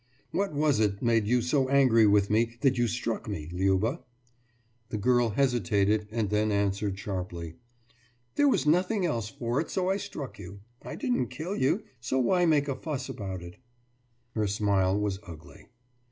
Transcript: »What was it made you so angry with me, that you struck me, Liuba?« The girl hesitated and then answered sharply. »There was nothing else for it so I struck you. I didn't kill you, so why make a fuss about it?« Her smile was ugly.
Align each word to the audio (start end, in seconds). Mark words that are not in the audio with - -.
»What 0.31 0.51
was 0.51 0.79
it 0.79 0.99
made 1.03 1.27
you 1.27 1.43
so 1.43 1.69
angry 1.69 2.07
with 2.07 2.31
me, 2.31 2.57
that 2.61 2.75
you 2.75 2.87
struck 2.87 3.27
me, 3.29 3.47
Liuba?« 3.53 3.99
The 4.89 4.97
girl 4.97 5.29
hesitated 5.29 6.07
and 6.09 6.31
then 6.31 6.51
answered 6.51 6.97
sharply. 6.97 7.57
»There 8.33 8.47
was 8.47 8.65
nothing 8.65 9.05
else 9.05 9.29
for 9.29 9.61
it 9.61 9.69
so 9.69 9.91
I 9.91 9.97
struck 9.97 10.39
you. 10.39 10.61
I 10.81 10.95
didn't 10.95 11.27
kill 11.27 11.55
you, 11.55 11.83
so 11.99 12.17
why 12.17 12.47
make 12.47 12.67
a 12.67 12.73
fuss 12.73 13.09
about 13.09 13.43
it?« 13.43 13.57
Her 14.33 14.47
smile 14.47 14.99
was 14.99 15.19
ugly. 15.27 15.67